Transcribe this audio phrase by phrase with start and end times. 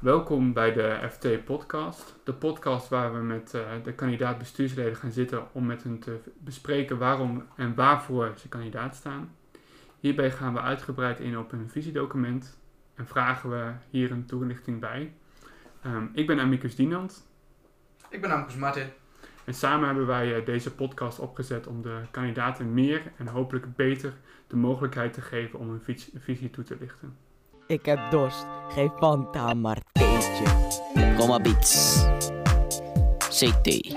[0.00, 2.16] Welkom bij de FT Podcast.
[2.24, 6.20] De podcast waar we met uh, de kandidaat bestuursleden gaan zitten om met hen te
[6.38, 9.34] bespreken waarom en waarvoor ze kandidaat staan.
[10.00, 12.58] Hierbij gaan we uitgebreid in op hun visiedocument
[12.94, 15.12] en vragen we hier een toelichting bij.
[15.86, 17.28] Um, ik ben Amicus Dienand.
[18.10, 18.88] Ik ben Amicus Martin.
[19.44, 24.12] En samen hebben wij uh, deze podcast opgezet om de kandidaten meer en hopelijk beter
[24.46, 27.27] de mogelijkheid te geven om hun visie toe te lichten.
[27.68, 28.46] Ik heb dorst.
[28.68, 30.44] Geef Fanta maar theetje.
[31.16, 32.04] Coma Beats.
[33.18, 33.96] CT.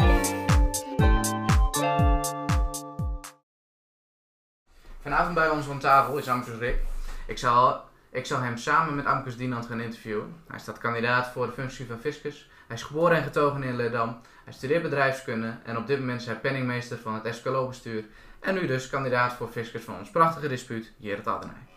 [5.01, 6.79] Vanavond bij ons aan tafel is Amcus Rick.
[7.27, 10.35] Ik zal, ik zal hem samen met Amcus Dienand gaan interviewen.
[10.47, 12.49] Hij staat kandidaat voor de functie van fiscus.
[12.67, 14.19] Hij is geboren en getogen in Leerdam.
[14.43, 18.05] Hij studeert bedrijfskunde en op dit moment is hij penningmeester van het SPLO-bestuur.
[18.39, 21.70] En nu dus kandidaat voor fiscus van ons prachtige dispuut, Gerrit Addenij.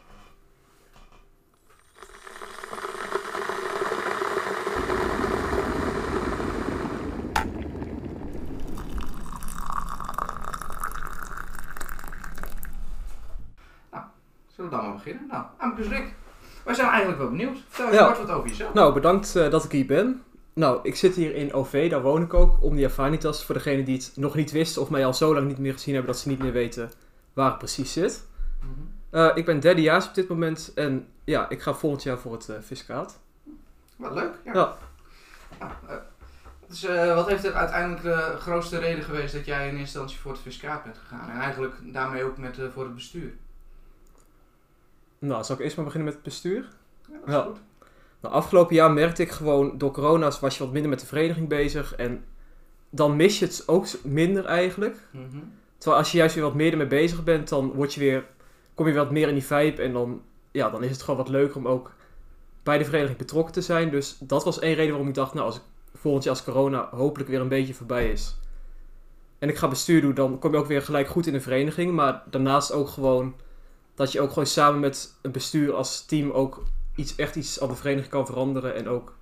[15.05, 15.29] Beginnen?
[15.29, 16.15] Nou, Amicus Rick,
[16.65, 17.59] wij zijn eigenlijk wel benieuwd.
[17.69, 18.07] Vertel eens Ja.
[18.07, 18.75] kort wat over jezelf.
[18.75, 20.23] Nou, bedankt eh, dat ik hier ben.
[20.53, 23.45] Nou, ik zit hier in OV, daar woon ik ook, om die Afanitas.
[23.45, 25.95] Voor degenen die het nog niet wisten of mij al zo lang niet meer gezien
[25.95, 26.91] hebben dat ze niet meer weten
[27.33, 28.27] waar ik precies zit.
[28.61, 28.71] Mhm.
[29.11, 32.49] Eh, ik ben derdejaars op dit moment en ja, ik ga volgend jaar voor het
[32.49, 33.19] eh fiscaat.
[33.97, 34.33] Wat leuk.
[34.45, 34.75] Ja.
[35.59, 35.77] Ja.
[36.69, 40.33] Dus, wat heeft er uiteindelijk de grootste reden geweest dat jij in eerste instantie voor
[40.33, 41.31] het fiscaat bent gegaan?
[41.31, 43.33] En eigenlijk daarmee ook met, voor het bestuur?
[45.27, 46.69] Nou, zal ik eerst maar beginnen met het bestuur?
[47.09, 47.43] Ja, dat is Ja.
[47.43, 47.61] goed.
[48.21, 51.49] Nou, afgelopen jaar merkte ik gewoon, door corona's was je wat minder met de vereniging
[51.49, 52.25] bezig en
[52.91, 54.97] dan mis je het ook minder eigenlijk.
[55.11, 55.39] Mhm.
[55.79, 58.25] Terwijl als je juist weer wat meer ermee bezig bent, dan word je weer,
[58.75, 59.83] kom je wat meer in die vibe.
[59.83, 61.93] En dan, ja, dan is het gewoon wat leuker om ook
[62.63, 63.91] bij de vereniging betrokken te zijn.
[63.91, 65.63] Dus dat was één reden waarom ik dacht, nou, als ik
[65.95, 68.37] volgend jaar als corona hopelijk weer een beetje voorbij is.
[69.39, 71.93] En ik ga bestuur doen, dan kom je ook weer gelijk goed in de vereniging.
[71.93, 73.35] Maar daarnaast ook gewoon
[73.95, 76.63] dat je ook gewoon samen met een bestuur als team ook
[76.95, 78.75] iets, echt iets aan de vereniging kan veranderen.
[78.75, 79.17] En ook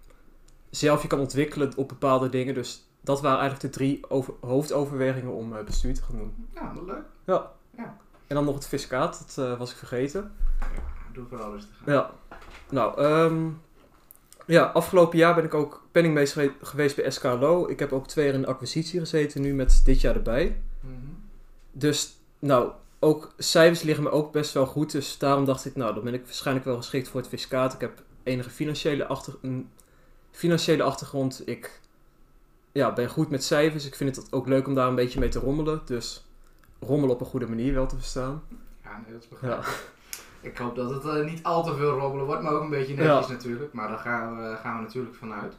[0.70, 2.54] zelf je kan ontwikkelen op bepaalde dingen.
[2.54, 6.46] Dus dat waren eigenlijk de drie over, hoofdoverwegingen om eh, bestuur te gaan doen.
[6.54, 7.04] Ja, wat leuk.
[7.26, 7.50] Ja.
[7.76, 7.96] Ja.
[8.26, 10.32] En dan nog het fiscaat, dat eh, was ik vergeten.
[11.12, 11.92] Doe ik wel rustig aan.
[11.94, 12.10] Ja.
[12.70, 13.48] Nou, ehm,
[14.46, 17.68] ja, afgelopen jaar ben ik ook penningmeester ge- geweest bij SKLO.
[17.68, 20.62] Ik heb ook twee jaar in de acquisitie gezeten, nu met dit jaar erbij.
[20.80, 20.94] Mhm.
[21.72, 22.70] Dus, nou,
[23.02, 24.92] ook cijfers liggen me ook best wel goed.
[24.92, 27.72] Dus daarom dacht ik, nou, dan ben ik waarschijnlijk wel geschikt voor het fiscaat.
[27.72, 29.70] Ik heb enige financiële, achter, een
[30.30, 31.42] financiële achtergrond.
[31.44, 31.80] Ik
[32.72, 33.86] ja, ben goed met cijfers.
[33.86, 35.82] Ik vind het ook leuk om daar een beetje mee te rommelen.
[35.84, 36.24] Dus
[36.80, 38.42] rommelen op een goede manier wel te verstaan.
[38.82, 39.90] Ja, nee, dat is begrijpelijk.
[40.40, 42.94] Ik hoop dat het eh, niet al te veel robbelen wordt, maar ook een beetje
[42.94, 43.72] netjes natuurlijk.
[43.72, 45.54] Maar daar gaan we, gaan we natuurlijk vanuit.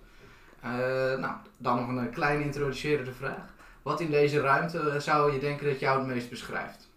[0.64, 3.54] Eh, nou, dan nog een eh, kleine introducerende vraag.
[3.82, 6.90] Wat in deze ruimte eh, zou je denken dat jou het meest beschrijft?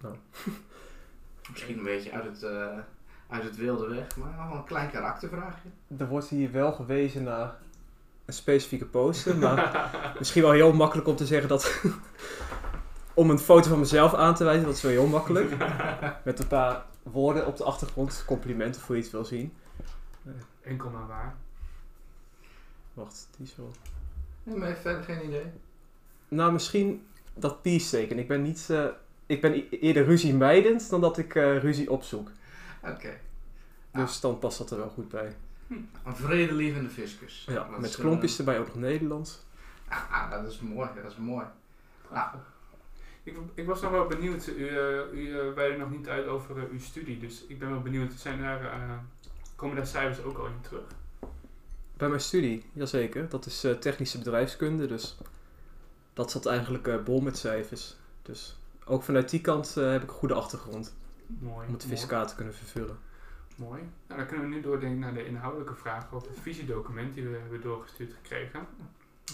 [0.00, 0.14] Nou.
[1.50, 2.78] Misschien een beetje uit het, eh,
[3.28, 5.68] uit het wilde weg, maar nog wel een klein karaktervraagje.
[5.96, 7.54] Er wordt hier wel gewezen naar
[8.24, 11.80] een specifieke poster, maar misschien wel heel makkelijk om te zeggen dat...
[13.14, 15.56] om een foto van mezelf aan te wijzen, dat is wel heel makkelijk.
[16.24, 19.52] Met een paar woorden op de achtergrond, complimenten voor je het wil zien.
[20.62, 21.34] Enkel maar waar.
[22.94, 23.70] Wacht, die is wel...
[24.42, 25.46] Nee, maar verder geen idee.
[26.28, 28.18] Nou, misschien dat peace teken.
[28.18, 28.70] Ik ben niet...
[28.70, 28.84] eh,
[29.26, 32.30] ik ben e- eerder ruzie mijdend dan dat ik eh, ruzie opzoek.
[32.82, 33.20] Oké.
[33.92, 35.36] Dus dan past dat er wel goed bij.
[35.68, 37.44] Een vredelievende fiscus.
[37.48, 39.38] Ja, Dat met is, klompjes eh, erbij ook nog Nederlands.
[39.88, 41.46] ah, ah, dat is mooi, dat is mooi.
[42.12, 42.28] Nou,
[43.22, 46.62] Ik, ik was nog wel benieuwd, u, uh, u wijde nog niet uit over uh,
[46.72, 48.92] uw studie, dus ik ben wel benieuwd, zijn daar, uh,
[49.56, 50.82] komen daar cijfers ook al in terug?
[51.96, 53.28] Bij mijn studie, jazeker.
[53.28, 55.16] Dat is uh, technische bedrijfskunde, dus
[56.12, 57.96] dat zat eigenlijk uh, bol met cijfers.
[58.22, 60.94] Dus ook vanuit die kant uh, heb ik een goede achtergrond.
[61.26, 61.66] Mooi.
[61.66, 62.98] Om het fiscaat te kunnen vervullen.
[63.56, 63.80] Mooi.
[64.06, 67.36] Nou, dan kunnen we nu doordenken naar de inhoudelijke vragen over het visiedocument die we
[67.36, 68.66] hebben doorgestuurd gekregen.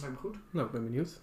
[0.00, 0.36] lijkt me goed.
[0.50, 1.20] Nou, ik ben benieuwd.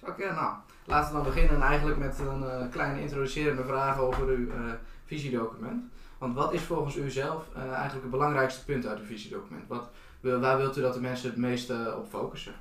[0.00, 0.54] Oké, okay, nou,
[0.84, 4.72] laten we dan beginnen eigenlijk met een uh, kleine introducerende vraag over uw uh,
[5.04, 5.84] visiedocument.
[6.18, 9.68] Want wat is volgens u zelf uh, eigenlijk het belangrijkste punt uit uw visiedocument?
[9.68, 12.54] Wat, waar wilt u dat de mensen het meeste op focussen?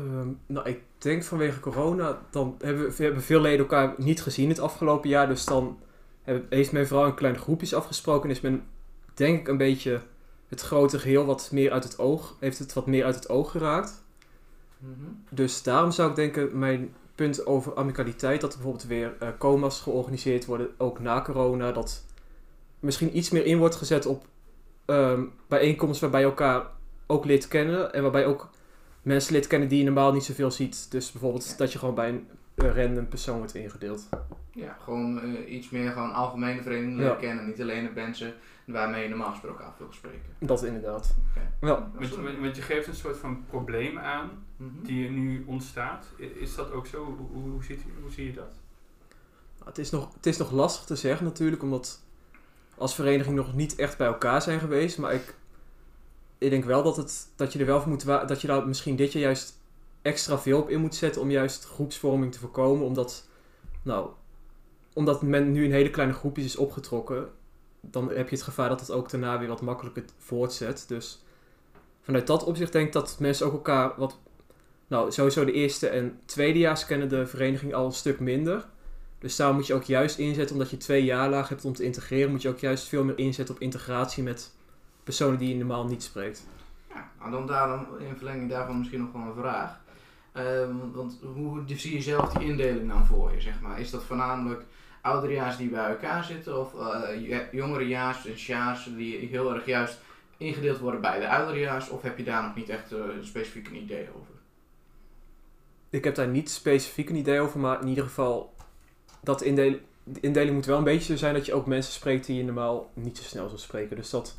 [0.00, 4.48] Um, nou, ik denk vanwege corona, dan hebben, we hebben veel leden elkaar niet gezien
[4.48, 5.28] het afgelopen jaar.
[5.28, 5.78] Dus dan
[6.22, 8.28] hebben, heeft men vooral in kleine groepjes afgesproken.
[8.28, 8.62] En is men,
[9.14, 10.00] denk ik, een beetje
[10.48, 13.50] het grote geheel wat meer uit het oog, heeft het wat meer uit het oog
[13.50, 14.04] geraakt.
[14.78, 15.24] Mm -hmm.
[15.30, 19.80] Dus daarom zou ik denken, mijn punt over amicaliteit, dat er bijvoorbeeld weer uh, coma's
[19.80, 22.04] georganiseerd worden, ook na corona, dat
[22.78, 24.24] misschien iets meer in wordt gezet op
[24.84, 26.66] ehm, bijeenkomsten waarbij je elkaar
[27.06, 27.92] ook leert kennen.
[27.92, 28.50] En waarbij ook
[29.02, 30.90] mensen leert kennen die je normaal niet zoveel ziet.
[30.90, 31.56] Dus bijvoorbeeld Ja.
[31.56, 32.28] dat je gewoon bij een
[32.74, 34.08] random persoon wordt ingedeeld.
[34.52, 37.18] Ja, gewoon eh, iets meer gewoon algemene verenigingen leren Ja.
[37.20, 37.46] kennen.
[37.46, 38.34] Niet alleen de mensen
[38.66, 40.30] waarmee je normaal gesproken af wil spreken.
[40.38, 41.14] Dat inderdaad.
[41.60, 44.68] Want, wel- je- want je geeft een soort van probleem aan Mhm.
[44.82, 46.06] die er nu ontstaat.
[46.34, 47.04] Is dat ook zo?
[47.32, 48.52] Hoe, hoe, ziet, hoe zie je dat?
[49.64, 52.02] Het is, nog, het is nog lastig te zeggen natuurlijk, omdat
[52.76, 54.98] als vereniging nog niet echt bij elkaar zijn geweest.
[54.98, 55.34] Maar ik,
[56.40, 58.96] ik denk wel dat, het, dat je er wel voor moet dat je daar misschien
[58.96, 59.58] dit jaar juist
[60.02, 62.86] extra veel op in moet zetten om juist groepsvorming te voorkomen.
[62.86, 63.28] Omdat,
[63.82, 64.10] nou,
[64.92, 67.28] omdat men nu in hele kleine groepjes is opgetrokken,
[67.80, 70.84] dan heb je het gevaar dat het ook daarna weer wat makkelijker voortzet.
[70.88, 71.22] Dus
[72.00, 74.18] vanuit dat opzicht denk ik dat mensen ook elkaar wat,
[74.86, 78.66] nou sowieso de eerste en tweedejaars kennen de vereniging al een stuk minder.
[79.18, 82.30] Dus daar moet je ook juist inzetten, omdat je twee jaarlagen hebt om te integreren,
[82.30, 84.52] moet je ook juist veel meer inzetten op integratie met
[85.04, 86.46] personen die je normaal niet spreekt.
[86.88, 89.78] Ja, nou dan daarom, in verlenging daarvan misschien nog wel een vraag.
[90.32, 93.80] Ehm, want hoe zie je zelf die indeling dan voor je, zeg maar?
[93.80, 94.62] Is dat voornamelijk
[95.00, 99.98] ouderejaars die bij elkaar zitten of eh, je- jongerejaars en sjaars die heel erg juist
[100.36, 101.88] ingedeeld worden bij de ouderejaars?
[101.88, 104.34] Of heb je daar nog niet echt eh, specifiek een idee over?
[105.90, 108.54] Ik heb daar niet specifiek een idee over, maar in ieder geval,
[109.22, 112.26] dat indel de indeling moet wel een beetje zo zijn dat je ook mensen spreekt
[112.26, 113.96] die je normaal niet zo snel zou spreken.
[113.96, 114.38] Dus dat.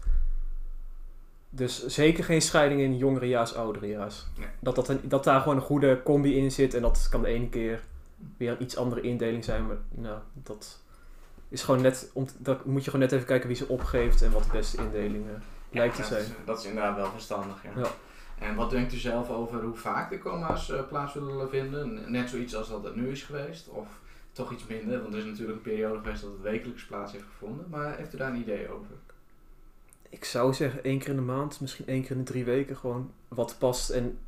[1.54, 4.26] Dus zeker geen scheiding in jongerejaars, ouderejaars.
[4.38, 4.48] Nee.
[4.60, 7.28] Dat, dat, een- dat daar gewoon een goede combi in zit en dat kan de
[7.28, 7.82] ene keer
[8.38, 9.68] weer een iets andere indeling zijn.
[9.68, 10.80] Maar nou, dat
[11.50, 14.32] is gewoon net, om, dat moet je gewoon net even kijken wie ze opgeeft en
[14.32, 15.34] wat de beste indeling eh,
[15.72, 16.22] lijkt te dat zijn.
[16.24, 17.82] Is, dat is inderdaad wel verstandig, ja.
[17.82, 17.88] Ja.
[18.48, 22.12] En wat denkt u zelf over hoe vaak de coma's eh, plaats zullen vinden?
[22.12, 23.68] Net zoiets als dat het nu is geweest?
[23.68, 23.88] Of
[24.32, 25.02] toch iets minder?
[25.02, 27.66] Want er is natuurlijk een periode geweest dat het wekelijks plaats heeft gevonden.
[27.70, 28.96] Maar heeft u daar een idee over?
[30.32, 33.12] Zou zeggen één keer in de maand, misschien één keer in de drie weken, gewoon
[33.28, 33.90] wat past.
[33.90, 34.20] En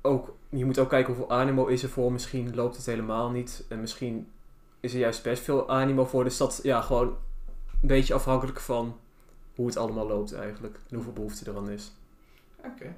[0.00, 2.12] ook, je moet ook kijken hoeveel animo is er voor.
[2.12, 3.64] Misschien loopt het helemaal niet.
[3.68, 4.28] En misschien
[4.80, 6.24] is er juist best veel animo voor.
[6.24, 7.06] Dus dat, ja, gewoon
[7.82, 8.96] een beetje afhankelijk van
[9.54, 10.78] hoe het allemaal loopt eigenlijk.
[10.88, 11.92] En hoeveel behoefte er dan is.
[12.56, 12.84] Oké.
[12.84, 12.92] Ja,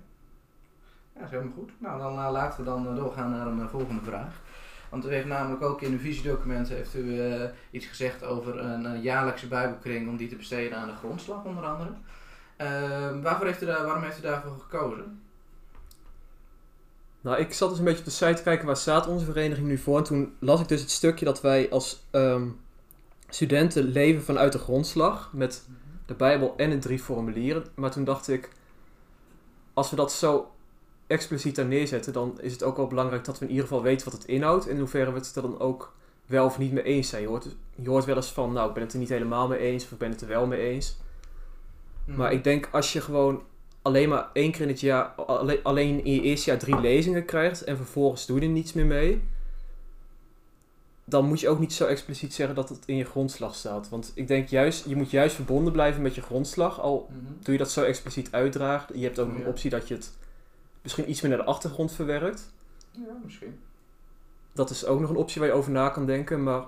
[1.15, 1.71] dat is helemaal goed.
[1.79, 4.41] Nou, dan eh, laten we dan eh, doorgaan naar een eh, volgende vraag.
[4.89, 7.21] Want u heeft namelijk ook in uw visiedocument heeft u,
[7.71, 11.91] iets gezegd over een jaarlijkse bijbelkring om die te besteden aan de grondslag onder andere.
[12.61, 15.23] Ehm, waarvoor heeft u daar, waarom heeft u daarvoor gekozen?
[17.21, 19.67] Nou, ik zat dus een beetje op de site te kijken waar staat onze vereniging
[19.67, 19.99] nu voor.
[19.99, 22.49] En toen las ik dus het stukje dat wij als ehm,
[23.29, 25.33] studenten leven vanuit de grondslag.
[25.33, 25.67] Met
[26.07, 27.65] de Bijbel en de drie formulieren.
[27.75, 28.51] Maar toen dacht ik,
[29.75, 30.51] als we dat zo
[31.07, 34.11] expliciet daar neerzetten, dan is het ook wel belangrijk dat we in ieder geval weten
[34.11, 34.67] wat het inhoudt.
[34.67, 35.93] En in hoeverre we het er dan ook
[36.27, 37.23] wel of niet mee eens zijn.
[37.23, 39.59] Je hoort, je hoort wel eens van, nou, ik ben het er niet helemaal mee
[39.59, 40.99] eens, of ik ben het er wel mee eens.
[42.05, 43.43] Maar ik denk als je gewoon
[43.83, 47.25] alleen maar één keer in het jaar, alleen, alleen in je eerste jaar drie lezingen
[47.25, 49.23] krijgt en vervolgens doe je er niets meer mee,
[51.05, 53.89] dan moet je ook niet zo expliciet zeggen dat het in je grondslag staat.
[53.89, 57.33] Want ik denk juist, je moet juist verbonden blijven met je grondslag, al Mhm.
[57.43, 58.91] doe je dat zo expliciet uitdraagt.
[58.95, 59.41] Je hebt ook Ja.
[59.41, 60.13] een optie dat je het
[60.83, 62.53] misschien iets meer naar de achtergrond verwerkt.
[62.91, 63.59] Ja, misschien.
[64.53, 66.63] Dat is ook nog een optie waar je over na kan denken, maar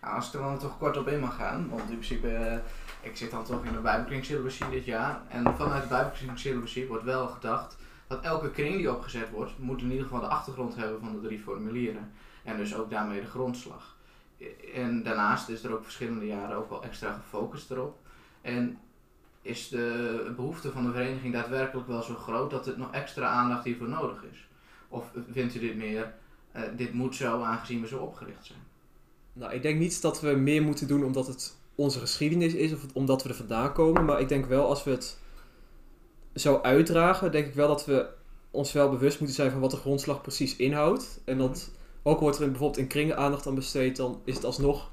[0.00, 2.58] Nou, als ik er dan toch kort op in mag gaan, want in principe, eh,
[3.04, 5.22] ik zit dan toch in de Bijbelkring dit jaar.
[5.28, 9.90] En vanuit de Bijbelkring wordt wel gedacht dat elke kring die opgezet wordt, moet in
[9.90, 12.12] ieder geval de achtergrond hebben van de drie formulieren.
[12.42, 13.96] En dus ook daarmee de grondslag.
[14.74, 17.98] En daarnaast is er ook verschillende jaren ook wel extra gefocust erop.
[18.40, 18.78] En
[19.42, 23.64] is de behoefte van de vereniging daadwerkelijk wel zo groot dat er nog extra aandacht
[23.64, 24.48] hiervoor nodig is?
[24.88, 26.14] Of vindt u dit meer,
[26.52, 28.58] eh, dit moet zo aangezien we zo opgericht zijn?
[29.32, 32.80] Nou, ik denk niet dat we meer moeten doen omdat het onze geschiedenis is of
[32.92, 34.04] omdat we er vandaan komen.
[34.04, 35.18] Maar ik denk wel als we het
[36.34, 38.06] zo uitdragen, denk ik wel dat we
[38.50, 41.20] ons wel bewust moeten zijn van wat de grondslag precies inhoudt.
[41.24, 41.70] En dat
[42.02, 44.92] ook wordt er in- bijvoorbeeld in kringen aandacht aan besteed, dan is het alsnog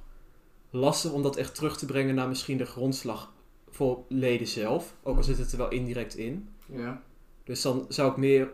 [0.69, 3.31] lastig om dat echt terug te brengen naar misschien de grondslag
[3.69, 4.95] voor leden zelf.
[5.03, 6.50] Ook al zit het er wel indirect in.
[6.65, 7.01] Ja.
[7.43, 8.51] Dus dan zou ik meer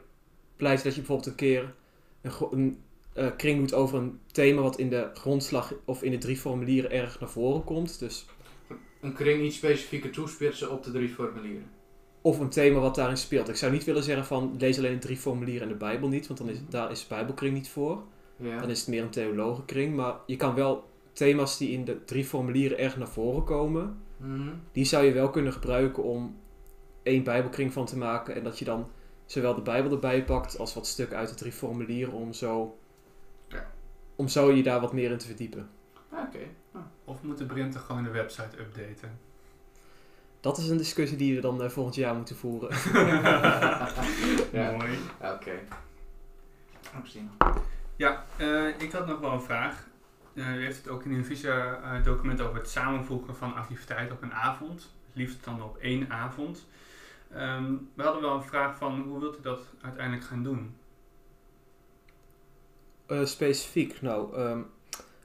[0.56, 1.74] pleiten dat je bijvoorbeeld een keer
[2.22, 2.80] een, een
[3.18, 6.92] eh, kring doet over een thema wat in de grondslag of in de drie formulieren
[6.92, 8.00] erg naar voren komt.
[8.00, 8.26] Dus,
[9.02, 11.70] een kring iets specifieker toespitsen op de drie formulieren.
[12.22, 13.50] of een thema wat daarin speelt.
[13.50, 16.28] Ik zou niet willen zeggen van lees alleen de drie formulieren en de Bijbel niet,
[16.28, 18.04] want dan is, daar is de Bijbelkring niet voor.
[18.38, 18.60] Ja.
[18.60, 19.96] Dan is het meer een theologenkring.
[19.96, 24.50] Maar je kan wel thema's die in de drie formulieren erg naar voren komen, Mhm.
[24.72, 26.36] die zou je wel kunnen gebruiken om
[27.04, 28.36] één Bijbelkring van te maken.
[28.36, 28.88] En dat je dan
[29.26, 32.78] zowel de Bijbel erbij pakt als wat stukken uit de drie formulieren om zo.
[34.18, 35.70] Om zo je daar wat meer in te verdiepen.
[36.10, 36.40] Ah, Oké.
[37.06, 39.20] Of moet de Brinter gewoon de website updaten?
[40.42, 42.70] dat is een discussie die we dan eh, volgend jaar moeten voeren.
[44.52, 44.72] Ja.
[44.72, 44.98] Mooi.
[45.22, 45.52] Oké.
[46.94, 47.28] Augustine.
[47.96, 49.88] Ja, eh, ik had nog wel een vraag.
[50.34, 54.34] Eh, u heeft het ook in uw visa-document over het samenvoegen van activiteiten op een
[54.34, 54.82] avond.
[54.82, 56.68] Het liefst dan op één avond.
[57.34, 60.76] Ehm, we hadden wel een vraag van hoe wilt u dat uiteindelijk gaan doen?
[63.08, 64.62] Eh, specifiek, nou, ehm,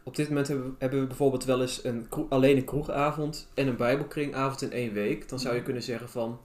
[0.03, 3.67] op dit moment hebben we, hebben we bijvoorbeeld wel eens een alleen een kroegavond en
[3.67, 5.29] een bijbelkringavond in één week.
[5.29, 6.41] Dan zou je kunnen zeggen van,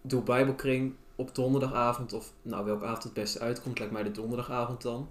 [0.00, 4.82] doe bijbelkring op donderdagavond of nou welke avond het beste uitkomt, lijkt mij de donderdagavond
[4.82, 5.08] dan.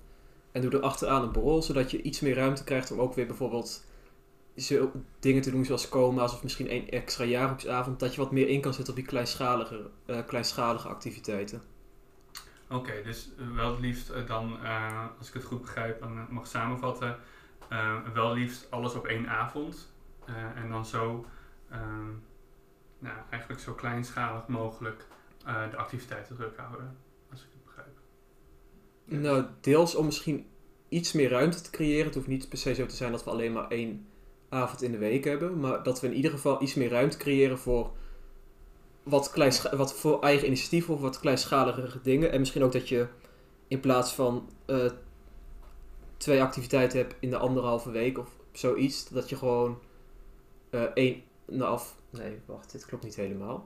[0.51, 3.28] En doe er achteraan een borrel, zodat je iets meer ruimte krijgt om ook weer
[3.28, 3.84] bijvoorbeeld
[4.56, 8.48] zo dingen te doen zoals coma's of misschien één extra jaarhoeksavond, dat je wat meer
[8.48, 11.62] in kan zetten op die kleinschalige, eh, kleinschalige activiteiten.
[12.72, 16.28] Oké, dus eh, wel het liefst eh, dan, eh, als ik het goed begrijp, eh,
[16.30, 17.18] mag samenvatten,
[17.70, 19.90] eh, wel liefst alles op één avond.
[20.56, 21.25] En dan zo,
[21.70, 22.10] ehm,
[23.00, 25.06] nou, eigenlijk zo kleinschalig mogelijk
[25.72, 26.98] de activiteiten druk houden,
[27.32, 27.98] als ik het begrijp.
[29.06, 30.46] Nou, deels om misschien
[30.90, 32.06] iets meer ruimte te creëren.
[32.06, 34.08] Het hoeft niet per se zo te zijn dat we alleen maar één
[34.50, 35.60] avond in de week hebben.
[35.60, 37.92] Maar dat we in ieder geval iets meer ruimte creëren voor
[39.03, 42.31] wat, kleinscha- wat voor eigen initiatief of wat kleinschaligere dingen.
[42.31, 43.08] En misschien ook dat je
[43.67, 44.91] in plaats van eh,
[46.17, 49.10] twee activiteiten hebt in de anderhalve week of zoiets.
[49.10, 49.79] Dat je gewoon
[50.70, 53.65] eh, één, nou of, nee wacht, dit klopt niet helemaal.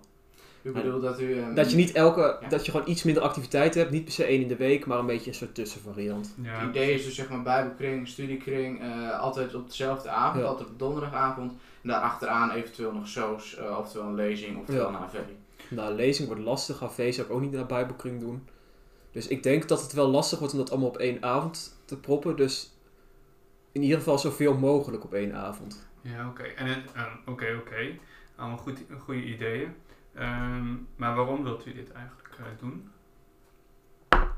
[0.65, 1.39] U bedoelt dat u...
[1.39, 2.47] ehm, Dat je niet elke, Ja.
[2.49, 3.91] dat je gewoon iets minder activiteiten hebt.
[3.91, 6.35] Niet per se één in de week, maar een beetje een soort tussenvariant.
[6.41, 10.49] Ja, Het idee is dus zeg maar bijbelkring, studiekring, eh, altijd op dezelfde avond, Ja.
[10.49, 11.51] altijd op donderdagavond.
[11.81, 14.97] En daarachteraan eventueel nog shows, eh, oftewel een lezing, oftewel Ja.
[14.97, 15.15] een AV.
[15.69, 16.83] Nou, lezing wordt lastig.
[16.83, 18.47] AV zou ik ook niet naar Bijbelkring doen.
[19.11, 21.97] Dus ik denk dat het wel lastig wordt om dat allemaal op één avond te
[21.97, 22.35] proppen.
[22.35, 22.73] Dus
[23.71, 25.87] in ieder geval zoveel mogelijk op één avond.
[26.01, 26.43] Ja, oké.
[26.43, 27.87] En ehm, Oké, oké.
[28.35, 29.67] Allemaal goed, goede ideeën.
[30.15, 32.89] Ehm, maar waarom wilt u dit eigenlijk eh, doen?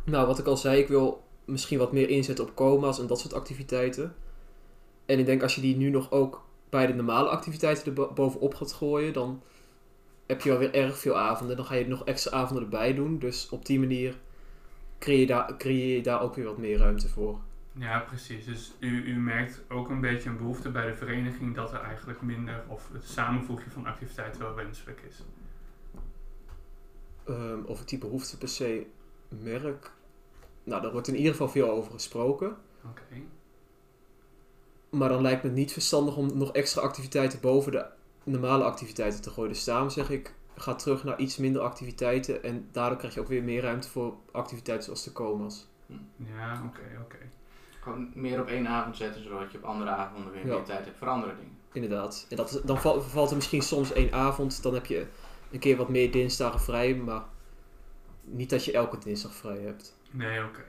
[0.03, 3.19] Nou, wat ik al zei, ik wil misschien wat meer inzetten op coma's en dat
[3.19, 4.15] soort activiteiten.
[5.05, 8.13] En ik denk als je die nu nog ook bij de normale activiteiten er bo-
[8.13, 9.41] bovenop gaat gooien, dan
[10.25, 11.55] heb je wel weer erg veel avonden.
[11.55, 13.19] Dan ga je nog extra avonden erbij doen.
[13.19, 14.17] Dus op die manier
[14.99, 17.39] creëer je daar, creëer je daar ook weer wat meer ruimte voor.
[17.73, 18.45] Ja, precies.
[18.45, 22.21] Dus u, u merkt ook een beetje een behoefte bij de vereniging dat er eigenlijk
[22.21, 25.23] minder, of het samenvoegen van activiteiten wel wenselijk is.
[27.27, 28.85] Ehm, of ik die behoefte per se
[29.29, 29.91] merk.
[30.63, 32.55] Nou, daar wordt in ieder geval veel over gesproken.
[32.85, 33.21] Oké.
[34.89, 37.85] Maar dan lijkt me het niet verstandig om nog extra activiteiten boven de
[38.23, 39.51] normale activiteiten te gooien.
[39.51, 42.43] Dus daarom zeg ik, ga terug naar iets minder activiteiten.
[42.43, 45.67] En daardoor krijg je ook weer meer ruimte voor activiteiten zoals de comas.
[46.15, 47.17] Ja, oké, oké.
[47.81, 50.53] Gewoon meer op één avond zetten, zodat je op andere avonden weer Ja.
[50.55, 51.57] meer tijd hebt voor andere dingen.
[51.73, 52.25] Inderdaad.
[52.29, 54.63] En dat, dan val- valt er misschien soms één avond.
[54.63, 55.05] Dan heb je
[55.51, 56.95] een keer wat meer dinsdagen vrij.
[56.95, 57.23] Maar
[58.23, 59.97] niet dat je elke dinsdag vrij hebt.
[60.11, 60.63] Nee, oké.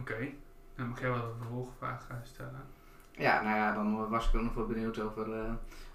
[0.00, 0.28] Oké.
[0.76, 2.64] Dan mag jij wel een vervolgvraag stellen.
[3.12, 5.32] Ja, nou ja, dan was ik ook nog wel benieuwd over...
[5.32, 5.52] eh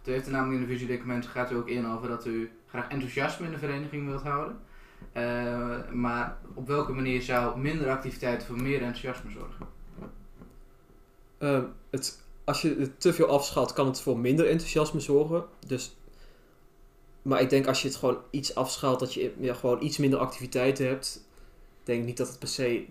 [0.08, 2.88] u heeft er namelijk in de visiedocumenten gaat u ook in over dat u graag
[2.88, 4.60] enthousiasme in de vereniging wilt houden.
[5.12, 9.68] Eh, maar op welke manier zou minder activiteiten voor meer enthousiasme zorgen?
[11.38, 15.46] Ehm, het, als je het te veel afschaalt, kan het voor minder enthousiasme zorgen.
[15.68, 15.98] Dus,
[17.26, 20.20] maar ik denk als je het gewoon iets afschaalt, dat je ja, gewoon iets minder
[20.20, 21.26] activiteiten hebt.
[21.84, 22.86] denk niet dat het per se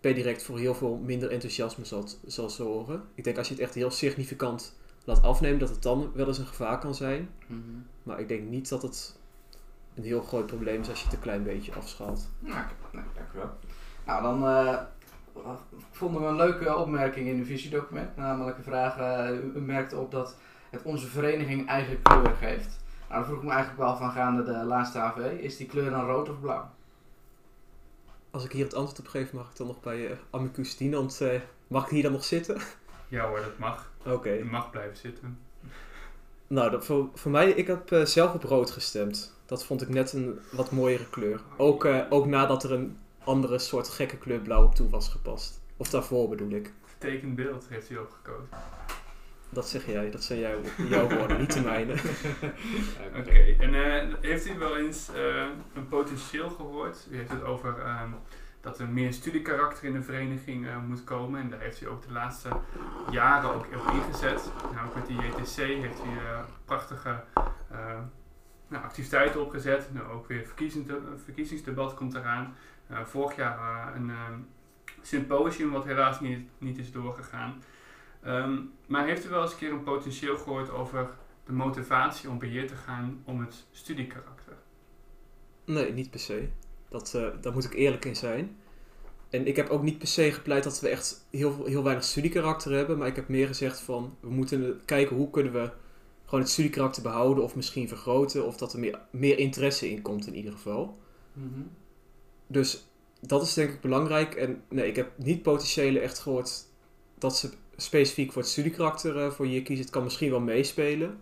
[0.00, 3.02] per direct voor heel veel minder enthousiasme zal, zal zorgen.
[3.14, 6.38] Ik denk als je het echt heel significant laat afnemen, dat het dan wel eens
[6.38, 7.30] een gevaar kan zijn.
[8.02, 9.18] Maar ik denk niet dat het
[9.94, 12.28] een heel groot probleem is als je het een klein beetje afschaalt.
[12.38, 13.50] Nou, nou, u wel.
[14.06, 14.80] Nou, dan eh,
[15.90, 18.16] vonden we een leuke opmerking in uw visiedocument.
[18.16, 20.36] Namelijk de vraag, eh, u, u merkte op dat
[20.70, 22.86] het onze vereniging eigen kleur geeft.
[23.08, 25.18] Nou, dan vroeg ik me eigenlijk wel van gaande de laatste AV.
[25.40, 26.70] Is die kleur dan rood of blauw?
[28.30, 31.20] Als ik hier het antwoord op geef, mag ik dan nog bij uh, Amicus Dinant,
[31.20, 32.60] eh mag ik hier dan nog zitten?
[33.10, 33.90] Ja hoor, dat mag.
[34.06, 34.30] Oké.
[34.30, 35.38] Je mag blijven zitten.
[36.46, 39.34] Nou, dat, voor, voor mij, ik heb eh, zelf op rood gestemd.
[39.46, 41.40] Dat vond ik net een wat mooiere kleur.
[41.56, 45.60] Ook, eh, ook nadat er een andere soort gekke kleur blauw op toe was gepast.
[45.76, 46.72] Of daarvoor bedoel ik.
[46.84, 48.48] Vertekend beeld heeft hij opgekozen.
[49.50, 51.92] Dat zeg jij, dat zijn jouw, jouw woorden, niet de mijne.
[53.18, 57.06] Oké, en eh, heeft u wel eens eh, een potentieel gehoord?
[57.10, 58.10] U heeft het over ehm,
[58.60, 61.40] dat er meer studiekarakter in de vereniging eh, moet komen.
[61.40, 62.48] En daar heeft u ook de laatste
[63.10, 64.52] jaren ook op ingezet.
[64.74, 67.20] Nou, ook met de JTC heeft u eh, prachtige
[68.68, 69.88] nou, activiteiten opgezet.
[69.92, 70.92] Nou, ook weer verkiezings,
[71.24, 72.54] verkiezingsdebat komt eraan.
[72.86, 74.38] Eh, vorig jaar een ehm,
[75.02, 77.62] symposium wat helaas niet, niet is doorgegaan.
[78.22, 81.10] Ehm, maar heeft u wel eens een keer een potentieel gehoord over
[81.46, 84.56] de motivatie om beheer te gaan om het studiekarakter?
[85.64, 86.48] Nee, niet per se.
[86.88, 88.56] Dat, eh, daar moet ik eerlijk in zijn.
[89.30, 92.72] En ik heb ook niet per se gepleit dat we echt heel, heel weinig studiekarakter
[92.72, 92.98] hebben.
[92.98, 95.70] Maar ik heb meer gezegd van, we moeten kijken hoe kunnen we
[96.24, 98.46] gewoon het studiekarakter behouden of misschien vergroten.
[98.46, 100.98] Of dat er meer, meer interesse in komt in ieder geval.
[102.46, 102.88] Dus
[103.20, 104.34] dat is denk ik belangrijk.
[104.34, 106.66] En nee, ik heb niet potentiële echt gehoord
[107.18, 109.84] dat ze specifiek voor het studiekarakter eh, voor je kiezen.
[109.84, 111.18] Het kan misschien wel meespelen.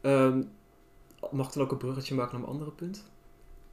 [0.00, 0.42] Ehm,
[1.30, 3.04] mag ik dan ook een bruggetje maken naar een andere punt?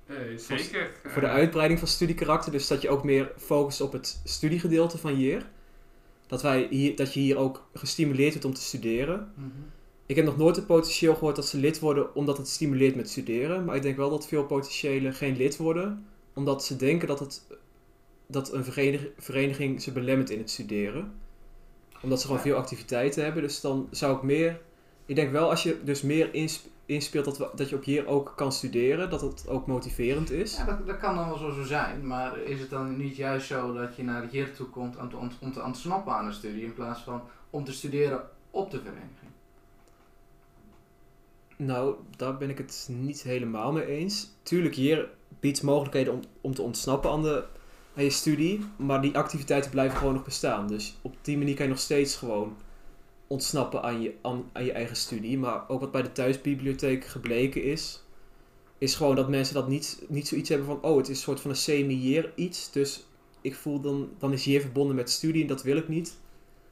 [0.05, 0.91] Eh, zeker.
[1.03, 4.98] Voor de Eh, uitbreiding van studiekarakter, dus dat je ook meer focust op het studiegedeelte
[4.98, 5.50] van hier.
[6.27, 9.34] Dat, wij hier, dat je hier ook gestimuleerd wordt om te studeren.
[10.05, 13.10] Ik heb nog nooit het potentieel gehoord dat ze lid worden omdat het stimuleert met
[13.10, 13.65] studeren.
[13.65, 16.05] Maar ik denk wel dat veel potentiëlen geen lid worden.
[16.34, 17.46] Omdat ze denken dat, het,
[18.27, 21.13] dat een vereniging, vereniging ze belemmert in het studeren.
[22.06, 23.42] Omdat ze gewoon veel activiteiten hebben.
[23.42, 24.62] Dus dan zou ik meer...
[25.06, 28.08] Ik denk wel als je dus meer insp- inspeelt dat, we, dat je op hier
[28.08, 29.10] ook kan studeren.
[29.10, 30.56] Dat het ook motiverend is.
[30.58, 33.48] Ja, dat, dat kan dan wel zo, zo zijn, maar is het dan niet juist
[33.48, 36.34] zo dat je naar hier toe komt om te, ont- om te ontsnappen aan een
[36.34, 38.22] studie in plaats van om te studeren
[38.52, 39.32] op de vereniging?
[41.58, 44.30] Nou, daar ben ik het niet helemaal mee eens.
[44.44, 45.10] Tuurlijk, hier
[45.40, 47.44] biedt mogelijkheden om, om te ontsnappen aan, de,
[47.96, 48.66] aan je studie.
[48.75, 50.68] Maar die activiteiten blijven gewoon nog bestaan.
[50.68, 52.56] Dus op die manier kan je nog steeds gewoon
[53.28, 55.38] ontsnappen aan je, aan, aan je eigen studie.
[55.38, 58.04] Maar ook wat bij de thuisbibliotheek gebleken is...
[58.78, 60.82] is gewoon dat mensen dat niet, niet zoiets hebben van...
[60.82, 62.72] oh, het is een soort van een semi-year iets.
[62.72, 63.08] Dus
[63.42, 64.10] ik voel dan...
[64.18, 66.18] dan is hier verbonden met studie en dat wil ik niet.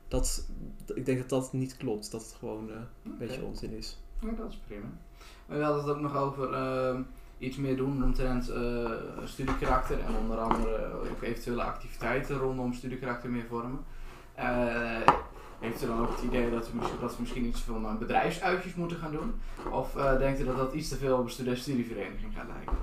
[0.07, 0.47] Dat,
[0.95, 2.11] ik denk dat dat niet klopt.
[2.11, 3.97] Dat het gewoon eh, een beetje onzin is.
[4.21, 4.85] Ja, dat is prima.
[5.45, 7.01] We hadden het ook nog over ehm,
[7.43, 8.91] iets meer doen omtrent eh
[9.23, 13.79] studiekarakter en onder andere ook eventuele activiteiten rondom studiekarakter meer vormen.
[14.35, 15.01] Eh,
[15.59, 17.95] heeft u dan ook het idee dat we misschien, dat we misschien iets van eh,
[17.95, 19.33] bedrijfsuitjes moeten gaan doen?
[19.71, 22.77] Of eh, denkt u dat dat iets te veel op een studi- studievereniging gaat lijken?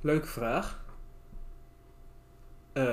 [0.00, 0.84] Leuke vraag.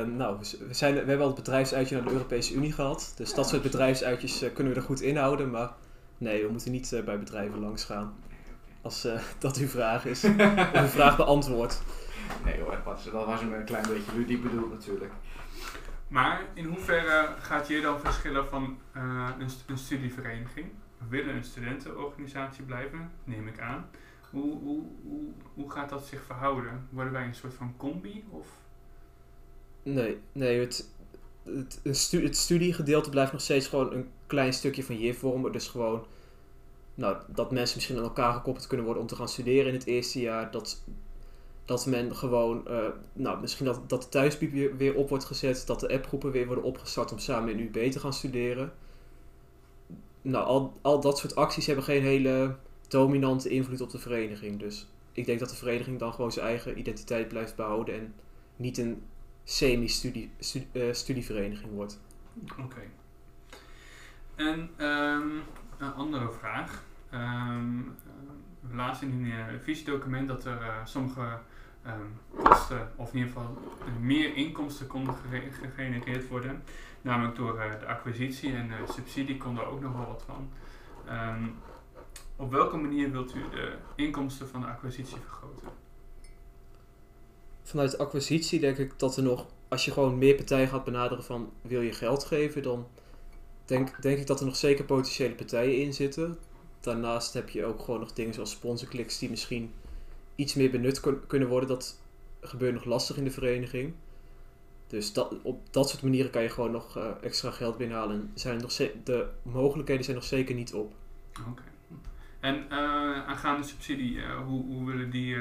[0.06, 3.14] Nou, we, zijn, we hebben al het bedrijfsuitje naar de Europese Unie gehad.
[3.18, 5.52] Dus dat soort bedrijfsuitjes kunnen we er goed inhouden.
[5.52, 5.72] Maar
[6.18, 8.14] nee, we moeten niet bij bedrijven langs gaan.
[8.84, 10.24] Als eh, dat uw vraag is.
[10.24, 11.82] of uw vraag beantwoord.
[12.46, 15.12] Nee hoor, dat was, dat was een klein beetje ludiek bedoeld natuurlijk.
[16.08, 20.68] Maar in hoeverre gaat hier dan verschillen van eh, een, st- een studievereniging?
[20.98, 23.90] We willen een studentenorganisatie blijven, neem ik aan.
[24.32, 25.22] Hoe, hoe, hoe,
[25.54, 26.88] hoe gaat dat zich verhouden?
[26.90, 28.24] Worden wij een soort van combi?
[28.30, 28.48] Of?
[29.84, 30.90] Nee, nee het,
[31.44, 31.80] het,
[32.12, 35.52] het studiegedeelte blijft nog steeds gewoon een klein stukje van je vormen.
[35.52, 36.06] Dus gewoon
[36.96, 39.86] nou, dat mensen misschien aan elkaar gekoppeld kunnen worden om te gaan studeren in het
[39.86, 40.52] eerste jaar.
[40.52, 40.84] Dat,
[41.66, 45.64] dat men gewoon, eh, nou, misschien dat, dat de thuisbiep weer, op wordt gezet.
[45.68, 48.74] Dat de appgroepen weer worden opgestart om samen in UB te gaan studeren.
[50.22, 52.56] Nou, al, al dat soort acties hebben geen hele
[52.88, 54.60] dominante invloed op de vereniging.
[54.60, 58.14] Dus ik denk dat de vereniging dan gewoon zijn eigen identiteit blijft behouden en
[58.56, 59.04] niet een
[59.44, 62.00] semi-studie stu- eh, studievereniging wordt.
[62.64, 62.82] Oké.
[64.36, 65.28] En ehm,
[65.84, 66.84] een andere vraag.
[68.70, 71.38] We lazen in een eh, visiedocument dat er eh, sommige
[71.84, 73.58] ehm, kosten, of in ieder geval
[74.02, 75.16] meer inkomsten konden
[75.62, 76.64] gegenereerd worden.
[77.02, 80.50] Namelijk door de acquisitie en de subsidie kon er ook nog wel wat van.
[81.08, 81.44] Ehm,
[82.36, 85.68] op welke manier wilt u de inkomsten van de acquisitie vergroten?
[87.64, 91.24] Vanuit de acquisitie denk ik dat er nog, als je gewoon meer partijen gaat benaderen
[91.24, 92.88] van wil je geld geven, dan
[93.66, 96.38] denk, denk ik dat er nog zeker potentiële partijen in zitten.
[96.80, 99.74] Daarnaast heb je ook gewoon nog dingen zoals sponsorkliks die misschien
[100.36, 101.70] iets meer benut kun- kunnen worden.
[101.70, 102.00] Dat
[102.42, 103.94] gebeurt nog lastig in de vereniging.
[104.88, 108.16] Dus dat, op dat soort manieren kan je gewoon nog eh, extra geld binnenhalen.
[108.16, 108.72] En Zijn nog
[109.04, 110.94] de mogelijkheden zijn nog zeker niet op.
[111.50, 111.62] Oké.
[112.40, 112.78] En eh,
[113.28, 115.36] aangaande subsidie, eh, hoe, hoe willen die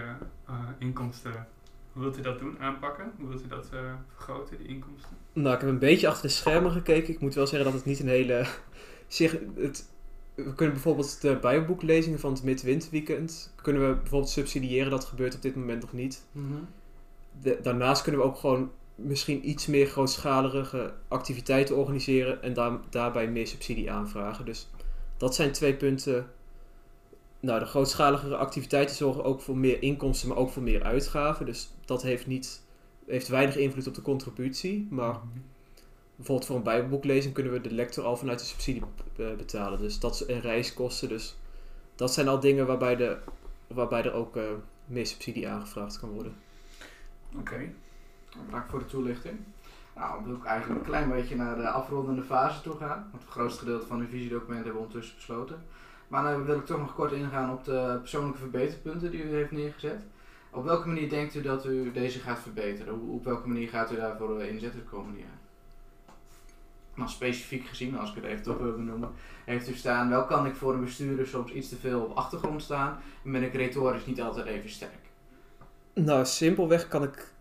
[0.79, 1.47] inkomsten,
[1.93, 3.13] hoe wilt u dat doen, aanpakken?
[3.19, 3.81] Hoe wilt u dat eh,
[4.15, 5.17] vergroten, die inkomsten?
[5.33, 7.15] Nou, ik heb een beetje achter de schermen gekeken.
[7.15, 8.47] Ik moet wel zeggen dat het niet een hele...
[9.07, 9.91] Zich, het,
[10.35, 13.55] we kunnen bijvoorbeeld de bijbelboeklezingen van het midwinterweekend...
[13.63, 14.91] kunnen we bijvoorbeeld subsidiëren.
[14.91, 16.25] Dat gebeurt op dit moment nog niet.
[17.43, 22.43] De- daarnaast kunnen we ook gewoon misschien iets meer grootschalige activiteiten organiseren...
[22.43, 24.45] en daar, daarbij meer subsidie aanvragen.
[24.45, 24.71] Dus
[25.17, 26.27] dat zijn twee punten...
[27.43, 31.47] Nou, de grootschaligere activiteiten zorgen ook voor meer inkomsten, maar ook voor meer uitgaven.
[31.47, 32.63] Dus dat heeft, niet,
[33.07, 34.87] heeft weinig invloed op de contributie.
[34.91, 35.19] Maar
[36.17, 38.83] bijvoorbeeld voor een bijbelboeklezing kunnen we de lector al vanuit de subsidie
[39.17, 39.79] eh, betalen.
[39.79, 41.09] Dus dat is- en reiskosten.
[41.09, 41.37] Dus
[41.95, 43.19] dat zijn al dingen waarbij, de,
[43.67, 44.43] waarbij er ook eh,
[44.87, 46.35] meer subsidie aangevraagd kan worden.
[47.39, 47.73] Oké.
[48.47, 49.39] Bedankt voor de toelichting.
[49.95, 53.09] Nou, dan wil ik eigenlijk een klein beetje naar de afrondende fase toe gaan.
[53.11, 55.63] Want het grootste gedeelte van uw visiedocument hebben we ondertussen besloten.
[56.13, 59.51] Maar dan wil ik toch nog kort ingaan op de persoonlijke verbeterpunten die u heeft
[59.51, 60.03] neergezet.
[60.51, 63.01] Op welke manier denkt u dat u deze gaat verbeteren?
[63.01, 65.39] Op welke manier gaat u daarvoor eh, inzetten de komende jaren?
[66.95, 69.11] Nou, specifiek gezien, als ik het even toch wil benoemen,
[69.45, 72.63] heeft u staan, wel kan ik voor een bestuurder soms iets te veel op achtergrond
[72.63, 75.11] staan en ben ik retorisch niet altijd even sterk.
[75.95, 77.33] Nou, simpelweg kan ik,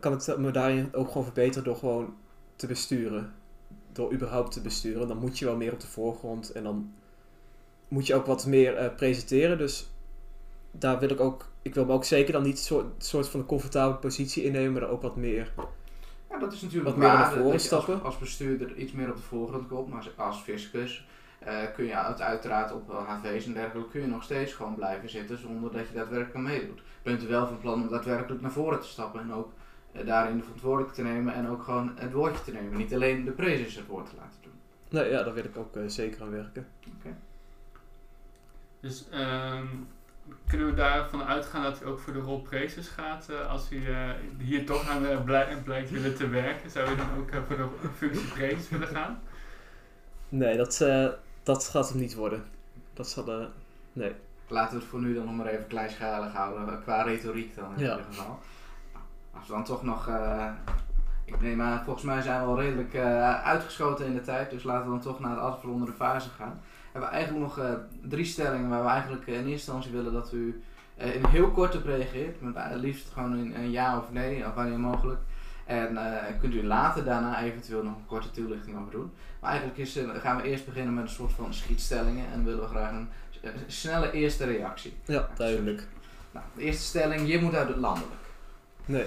[0.00, 2.16] kan ik me daarin ook gewoon verbeteren door gewoon
[2.56, 3.34] te besturen.
[3.92, 5.08] Door überhaupt te besturen.
[5.08, 6.92] Dan moet je wel meer op de voorgrond en dan
[7.90, 9.58] moet je ook wat meer eh, presenteren.
[9.58, 9.90] Dus
[10.70, 13.40] daar wil ik ook, ik wil me ook zeker dan niet een soort, soort van
[13.40, 15.52] een comfortabele positie innemen, maar ook wat meer.
[16.30, 18.02] Ja, dat is natuurlijk Wat meer naar waar, voren als, stappen.
[18.02, 21.06] als bestuurder iets meer op de voorgrond komt, maar als, als fiscus
[21.38, 24.74] eh, kun je uit, uiteraard op eh, HV's en dergelijke kun je nog steeds gewoon
[24.74, 26.80] blijven zitten zonder dat je daadwerkelijk meedoet.
[27.02, 29.52] Bent u wel van plan om daadwerkelijk naar voren te stappen en ook
[29.92, 32.78] eh, daarin de verantwoordelijkheid te nemen en ook gewoon het woordje te nemen.
[32.78, 34.52] Niet alleen de prezes het woord te laten doen.
[34.88, 36.66] Nou ja, daar wil ik ook eh, zeker aan werken.
[38.80, 39.66] Dus ehm,
[40.48, 43.86] kunnen we daarvan uitgaan dat u ook voor de rol Prezes gaat eh, als u
[43.92, 46.70] eh, hier toch aan eh, blij- blijkt willen te werken?
[46.70, 49.20] Zou u dan ook voor de functie Prezes willen gaan?
[50.28, 51.08] Nee, dat, eh,
[51.42, 52.44] dat gaat het niet worden.
[52.92, 53.46] Dat zal, eh,
[53.92, 54.14] nee.
[54.48, 57.84] Laten we het voor nu dan nog maar even kleinschalig houden, qua retoriek dan in
[57.84, 57.90] Ja.
[57.90, 58.38] ieder geval.
[59.32, 60.50] Als we dan toch nog, eh,
[61.24, 64.62] ik neem aan, volgens mij zijn we al redelijk eh, uitgeschoten in de tijd, dus
[64.62, 66.60] laten we dan toch naar de afrondende fase gaan.
[66.92, 67.72] We hebben eigenlijk nog eh,
[68.08, 70.62] drie stellingen waar we eigenlijk eh, in eerste instantie willen dat u
[70.96, 74.54] eh, in heel kort op reageert, met liefst gewoon een, een ja of nee, of
[74.54, 75.20] wanneer mogelijk.
[75.66, 75.98] En
[76.40, 79.12] kunt u later daarna eventueel nog een korte toelichting over doen.
[79.40, 82.66] Maar eigenlijk is, gaan we eerst beginnen met een soort van schietstellingen en willen we
[82.66, 83.08] graag een
[83.66, 84.96] snelle eerste reactie.
[85.04, 85.86] Ja, duidelijk.
[86.30, 88.20] Nou, de eerste stelling, je moet uit het landelijk.
[88.84, 89.06] Nee.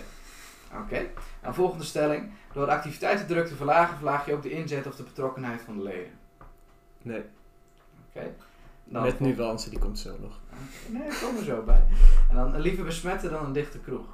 [0.74, 1.06] Oké.
[1.42, 2.32] Nou, volgende stelling.
[2.54, 5.84] Door de activiteitendruk te verlagen, verlaag je ook de inzet of de betrokkenheid van de
[5.84, 6.12] leden.
[7.02, 7.24] Nee.
[8.16, 8.34] Oké.
[8.84, 10.40] Dan Met nuance, die komt zo nog.
[10.88, 11.84] Nee, ik kom er zo bij.
[12.30, 14.06] En dan eh, liever besmetten dan een dichte kroeg.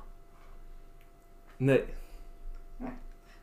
[1.57, 1.83] Nee.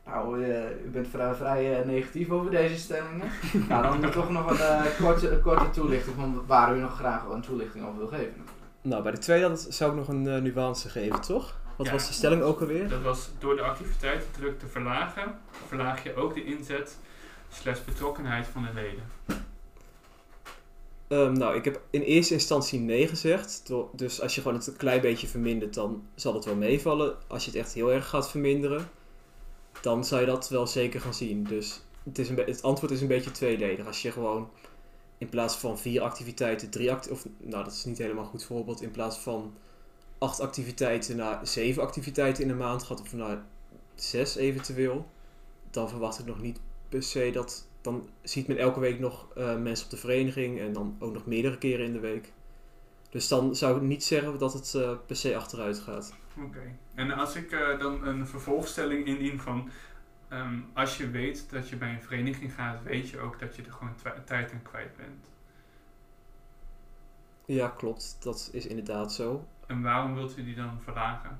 [0.05, 3.29] Nou, eh, u bent vrij, vrij eh, negatief over deze stellingen.
[3.69, 7.25] nou, dan toch nog een eh, korte, een korte toelichting van waar u nog graag
[7.25, 8.45] een toelichting over wil geven.
[8.81, 11.59] Nou, bij de tweede dat zou ik nog een nuance geven, toch?
[11.75, 11.91] Wat Ja.
[11.93, 12.89] was de stelling ook alweer?
[12.89, 15.35] Dat was door de activiteitendruk te verlagen,
[15.67, 16.97] verlaag je ook de inzet
[17.49, 19.03] slash betrokkenheid van de leden.
[21.07, 23.63] Ehm, nou, ik heb in eerste instantie nee gezegd.
[23.93, 27.17] Dus als je gewoon het een klein beetje vermindert, dan zal het wel meevallen.
[27.27, 28.89] Als je het echt heel erg gaat verminderen,
[29.81, 31.43] dan zou je dat wel zeker gaan zien.
[31.43, 33.85] Dus het, is een het antwoord is een beetje tweeledig.
[33.85, 34.49] Als je gewoon
[35.17, 38.81] in plaats van vier activiteiten, drie activiteiten, of nou dat is niet helemaal goed voorbeeld,
[38.81, 39.53] in plaats van
[40.17, 43.45] acht activiteiten naar zeven activiteiten in een maand gaat, of naar
[43.95, 45.05] zes eventueel,
[45.69, 47.67] dan verwacht ik nog niet per se dat.
[47.81, 51.25] Dan ziet men elke week nog eh, mensen op de vereniging en dan ook nog
[51.25, 52.31] meerdere keren in de week.
[53.09, 56.13] Dus dan zou ik niet zeggen dat het eh, per se achteruit gaat.
[56.37, 56.75] Oké.
[56.95, 59.69] En als ik eh, dan een vervolgstelling indien van...
[60.27, 63.63] ehm, als je weet dat je bij een vereniging gaat, weet je ook dat je
[63.63, 65.25] er gewoon tijd aan kwijt bent.
[67.45, 68.17] Ja, klopt.
[68.19, 69.47] Dat is inderdaad zo.
[69.67, 71.39] En waarom wilt u die dan verlagen?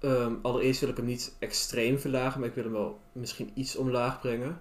[0.00, 3.76] Ehm, allereerst wil ik hem niet extreem verlagen, maar ik wil hem wel misschien iets
[3.76, 4.60] omlaag brengen.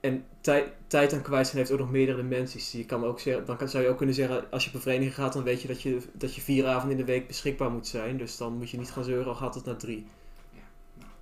[0.00, 2.72] En tij- tijd aan kwijt zijn heeft ook nog meerdere dimensies.
[2.72, 5.14] Je kan ook dan kan, zou je ook kunnen zeggen, als je op een vereniging
[5.14, 7.86] gaat, dan weet je dat, je dat je vier avonden in de week beschikbaar moet
[7.86, 8.16] zijn.
[8.16, 10.06] Dus dan moet je niet gaan zeuren, al gaat het naar drie.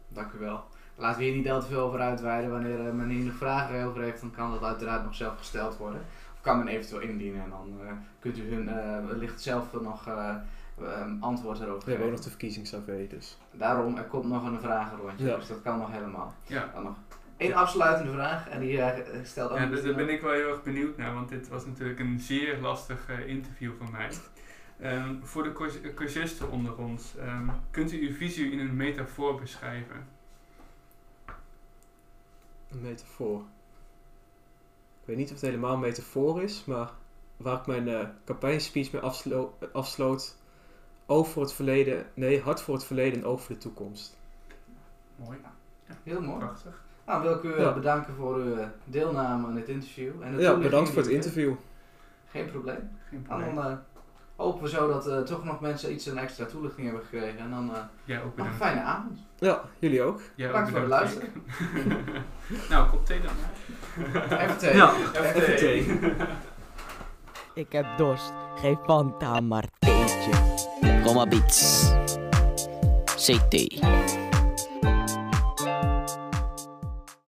[0.09, 0.65] Dank u wel.
[0.97, 2.51] Laten we hier niet al te veel over uitweiden.
[2.51, 5.77] Wanneer eh, men hier nog vragen over heeft, dan kan dat uiteraard nog zelf gesteld
[5.77, 6.01] worden.
[6.35, 10.09] Of kan men eventueel indienen en dan eh, kunt u hun eh, wellicht zelf nog
[10.83, 12.11] ehm, antwoord erover We hebben ook geven.
[12.11, 13.39] nog de verkiezings-AV, dus.
[13.51, 15.37] Daarom, er komt nog een vragenrondje, Ja.
[15.37, 16.35] dus dat kan nog helemaal.
[16.47, 16.97] Ja, Dan nog
[17.37, 20.49] één afsluitende vraag en die eh, stelt ja Annelies dus daar ben ik wel heel
[20.49, 24.11] erg benieuwd naar, want dit was natuurlijk een zeer lastig eh, interview voor mij.
[24.81, 29.41] Ehm, voor de curs- cursisten onder ons, ehm, kunt u uw visie in een metafoor
[29.41, 30.07] beschrijven?
[32.71, 33.41] Een metafoor.
[35.01, 36.91] Ik weet niet of het helemaal een metafoor is, maar
[37.37, 40.37] waar ik mijn eh campagne-speech mee afslo- afsloot.
[41.07, 44.17] Oog voor het verleden, nee, hart voor het verleden en oog voor de toekomst.
[45.17, 45.39] Mooi,
[46.03, 46.39] Heel mooi.
[46.39, 46.83] prachtig.
[47.07, 47.73] Nou, wil ik u eh, Ja.
[47.75, 50.23] bedanken voor uw eh, deelname aan dit interview.
[50.23, 51.53] En Ja, bedankt voor het u interview.
[52.31, 52.91] Geen probleem.
[53.09, 53.55] Geen En probleem.
[53.55, 53.77] dan eh,
[54.37, 57.39] hopen we zo dat eh, toch nog mensen iets een extra toelichting hebben gekregen.
[57.39, 59.19] En dan eh, Jij ook nog een fijne avond.
[59.39, 60.15] Ja, jullie ook.
[60.15, 61.21] Ook Bedankt voor het bedankt.
[62.71, 63.33] nou, kop thee dan.
[64.39, 64.77] Even thee.
[64.77, 65.87] Ja, Even thee.
[67.65, 69.94] Ik heb dorst, geef Fanta maar theetje.
[71.05, 71.91] Roma Beats.
[73.17, 74.04] CT.